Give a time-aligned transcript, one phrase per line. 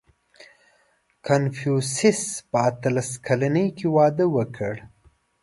[1.25, 4.73] •کنفوسیوس په اتلس کلنۍ کې واده وکړ.